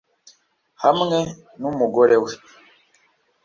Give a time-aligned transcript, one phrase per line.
[0.81, 1.19] 'hamwe
[1.59, 2.33] numugore we